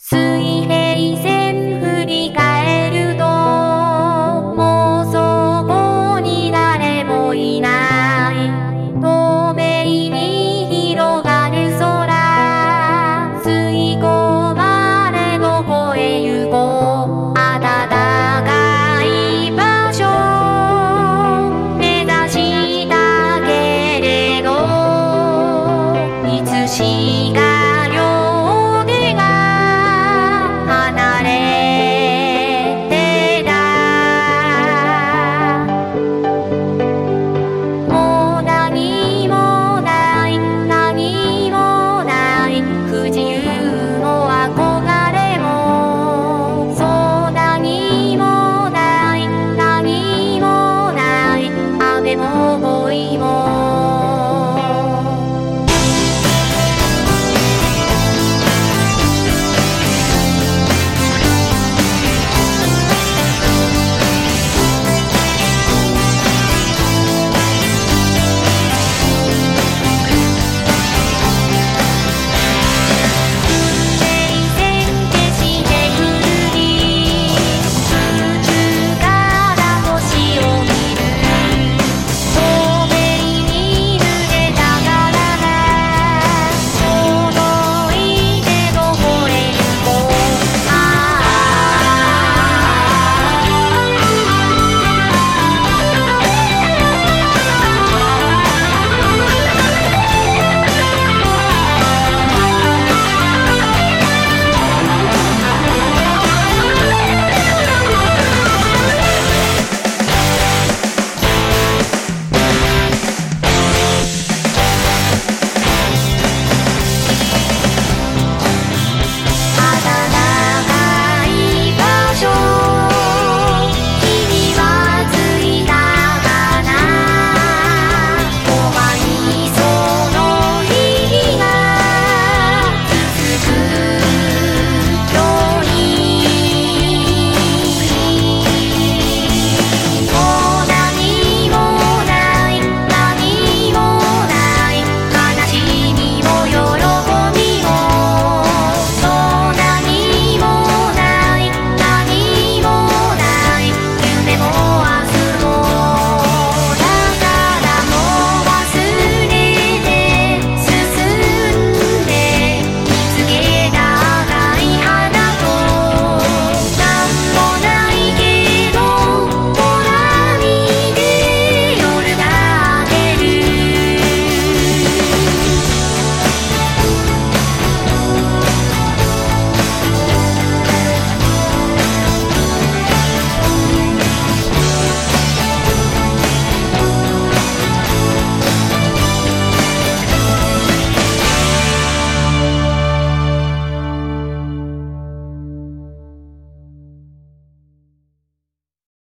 [0.00, 0.77] 水平